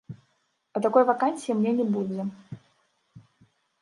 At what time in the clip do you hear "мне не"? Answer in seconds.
1.59-1.85